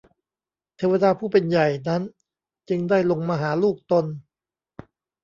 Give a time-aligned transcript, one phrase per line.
[0.77, 2.01] เทวดาผู้เป็นใหญ่นั้น
[2.69, 4.05] จึงได้ลงมาหาลูกตน